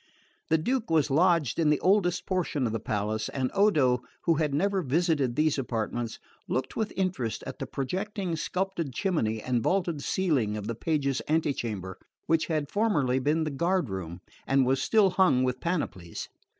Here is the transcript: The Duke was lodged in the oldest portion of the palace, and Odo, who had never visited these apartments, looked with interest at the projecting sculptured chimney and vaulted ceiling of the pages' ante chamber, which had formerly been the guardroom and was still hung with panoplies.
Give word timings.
The 0.49 0.57
Duke 0.57 0.89
was 0.89 1.11
lodged 1.11 1.59
in 1.59 1.69
the 1.69 1.79
oldest 1.79 2.25
portion 2.25 2.65
of 2.65 2.73
the 2.73 2.79
palace, 2.79 3.29
and 3.29 3.51
Odo, 3.53 4.01
who 4.23 4.33
had 4.33 4.51
never 4.51 4.81
visited 4.81 5.35
these 5.35 5.59
apartments, 5.59 6.17
looked 6.49 6.75
with 6.75 6.91
interest 6.95 7.43
at 7.45 7.59
the 7.59 7.67
projecting 7.67 8.35
sculptured 8.35 8.93
chimney 8.95 9.43
and 9.43 9.61
vaulted 9.61 10.01
ceiling 10.01 10.57
of 10.57 10.65
the 10.65 10.73
pages' 10.73 11.21
ante 11.27 11.53
chamber, 11.53 11.99
which 12.25 12.47
had 12.47 12.71
formerly 12.71 13.19
been 13.19 13.43
the 13.43 13.51
guardroom 13.51 14.21
and 14.47 14.65
was 14.65 14.81
still 14.81 15.11
hung 15.11 15.43
with 15.43 15.59
panoplies. 15.59 16.29